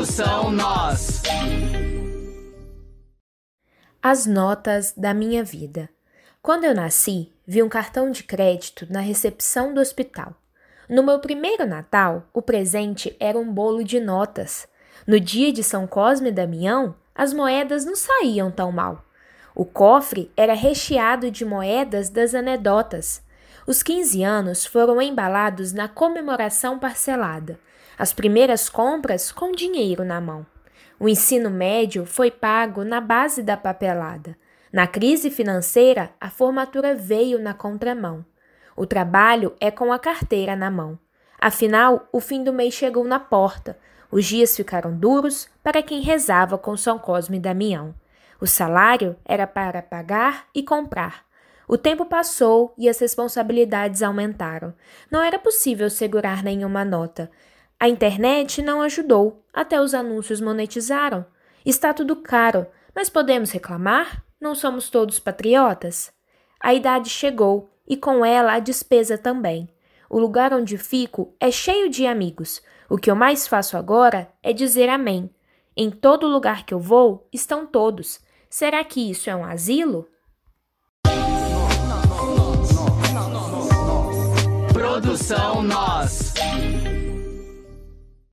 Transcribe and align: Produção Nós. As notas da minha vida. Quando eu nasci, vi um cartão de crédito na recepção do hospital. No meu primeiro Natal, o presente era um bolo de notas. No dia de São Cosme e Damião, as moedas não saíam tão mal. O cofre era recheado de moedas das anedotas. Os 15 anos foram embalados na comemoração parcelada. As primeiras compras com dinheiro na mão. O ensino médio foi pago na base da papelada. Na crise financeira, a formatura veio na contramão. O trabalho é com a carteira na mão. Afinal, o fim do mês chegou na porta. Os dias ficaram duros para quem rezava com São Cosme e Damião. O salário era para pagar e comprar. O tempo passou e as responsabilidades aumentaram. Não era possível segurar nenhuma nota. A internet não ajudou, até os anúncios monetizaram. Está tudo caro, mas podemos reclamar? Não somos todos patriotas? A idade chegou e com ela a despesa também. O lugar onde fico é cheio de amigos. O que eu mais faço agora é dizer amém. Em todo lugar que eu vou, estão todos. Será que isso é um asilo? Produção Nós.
Produção 0.00 0.50
Nós. 0.50 1.20
As 4.02 4.24
notas 4.24 4.94
da 4.96 5.12
minha 5.12 5.44
vida. 5.44 5.90
Quando 6.40 6.64
eu 6.64 6.74
nasci, 6.74 7.30
vi 7.46 7.62
um 7.62 7.68
cartão 7.68 8.10
de 8.10 8.22
crédito 8.24 8.86
na 8.88 9.00
recepção 9.00 9.74
do 9.74 9.80
hospital. 9.80 10.34
No 10.88 11.02
meu 11.02 11.18
primeiro 11.18 11.66
Natal, 11.66 12.26
o 12.32 12.40
presente 12.40 13.14
era 13.20 13.38
um 13.38 13.52
bolo 13.52 13.84
de 13.84 14.00
notas. 14.00 14.66
No 15.06 15.20
dia 15.20 15.52
de 15.52 15.62
São 15.62 15.86
Cosme 15.86 16.30
e 16.30 16.32
Damião, 16.32 16.94
as 17.14 17.34
moedas 17.34 17.84
não 17.84 17.94
saíam 17.94 18.50
tão 18.50 18.72
mal. 18.72 19.04
O 19.54 19.66
cofre 19.66 20.30
era 20.34 20.54
recheado 20.54 21.30
de 21.30 21.44
moedas 21.44 22.08
das 22.08 22.34
anedotas. 22.34 23.20
Os 23.66 23.82
15 23.82 24.22
anos 24.22 24.64
foram 24.64 25.00
embalados 25.00 25.72
na 25.72 25.88
comemoração 25.88 26.78
parcelada. 26.78 27.58
As 27.98 28.12
primeiras 28.12 28.68
compras 28.68 29.30
com 29.30 29.52
dinheiro 29.52 30.04
na 30.04 30.20
mão. 30.20 30.46
O 30.98 31.08
ensino 31.08 31.50
médio 31.50 32.06
foi 32.06 32.30
pago 32.30 32.84
na 32.84 33.00
base 33.00 33.42
da 33.42 33.56
papelada. 33.56 34.36
Na 34.72 34.86
crise 34.86 35.30
financeira, 35.30 36.10
a 36.20 36.30
formatura 36.30 36.94
veio 36.94 37.38
na 37.38 37.52
contramão. 37.52 38.24
O 38.76 38.86
trabalho 38.86 39.54
é 39.60 39.70
com 39.70 39.92
a 39.92 39.98
carteira 39.98 40.56
na 40.56 40.70
mão. 40.70 40.98
Afinal, 41.38 42.08
o 42.12 42.20
fim 42.20 42.44
do 42.44 42.52
mês 42.52 42.74
chegou 42.74 43.04
na 43.04 43.18
porta. 43.18 43.78
Os 44.10 44.24
dias 44.24 44.56
ficaram 44.56 44.96
duros 44.96 45.48
para 45.62 45.82
quem 45.82 46.00
rezava 46.00 46.56
com 46.56 46.76
São 46.76 46.98
Cosme 46.98 47.36
e 47.36 47.40
Damião. 47.40 47.94
O 48.40 48.46
salário 48.46 49.16
era 49.24 49.46
para 49.46 49.82
pagar 49.82 50.46
e 50.54 50.62
comprar. 50.62 51.29
O 51.70 51.78
tempo 51.78 52.04
passou 52.04 52.74
e 52.76 52.88
as 52.88 52.98
responsabilidades 52.98 54.02
aumentaram. 54.02 54.74
Não 55.08 55.22
era 55.22 55.38
possível 55.38 55.88
segurar 55.88 56.42
nenhuma 56.42 56.84
nota. 56.84 57.30
A 57.78 57.88
internet 57.88 58.60
não 58.60 58.82
ajudou, 58.82 59.44
até 59.54 59.80
os 59.80 59.94
anúncios 59.94 60.40
monetizaram. 60.40 61.24
Está 61.64 61.94
tudo 61.94 62.16
caro, 62.16 62.66
mas 62.92 63.08
podemos 63.08 63.52
reclamar? 63.52 64.24
Não 64.40 64.52
somos 64.52 64.90
todos 64.90 65.20
patriotas? 65.20 66.12
A 66.58 66.74
idade 66.74 67.08
chegou 67.08 67.70
e 67.86 67.96
com 67.96 68.24
ela 68.24 68.54
a 68.54 68.58
despesa 68.58 69.16
também. 69.16 69.68
O 70.08 70.18
lugar 70.18 70.52
onde 70.52 70.76
fico 70.76 71.36
é 71.38 71.52
cheio 71.52 71.88
de 71.88 72.04
amigos. 72.04 72.60
O 72.88 72.98
que 72.98 73.08
eu 73.08 73.14
mais 73.14 73.46
faço 73.46 73.76
agora 73.76 74.28
é 74.42 74.52
dizer 74.52 74.88
amém. 74.88 75.30
Em 75.76 75.88
todo 75.88 76.26
lugar 76.26 76.66
que 76.66 76.74
eu 76.74 76.80
vou, 76.80 77.28
estão 77.32 77.64
todos. 77.64 78.18
Será 78.48 78.82
que 78.82 79.08
isso 79.08 79.30
é 79.30 79.36
um 79.36 79.44
asilo? 79.44 80.08
Produção 85.10 85.60
Nós. 85.64 86.19